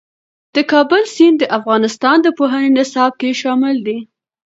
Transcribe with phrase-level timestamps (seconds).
[0.55, 3.97] د کابل سیند د افغانستان د پوهنې نصاب کې شامل دی.